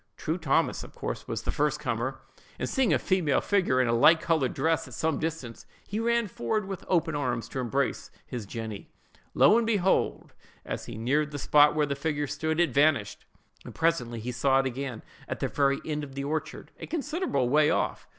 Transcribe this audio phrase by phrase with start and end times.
[0.17, 2.21] True Thomas, of course, was the first comer;
[2.57, 6.27] and, seeing a female figure, in a light colored dress, at some distance, he ran
[6.27, 8.89] forward with open arms to embrace his Jenny.
[9.35, 10.33] Lo, and behold!
[10.65, 13.25] as he neared the spot where the figure stood, it vanished;
[13.63, 17.47] and presently he saw it again, at the very end of the orchard, a considerable
[17.47, 18.07] way off.